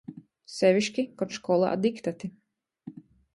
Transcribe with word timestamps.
Seviški, 0.53 1.05
kod 1.21 1.35
školā 1.35 1.69
diktati. 1.83 2.31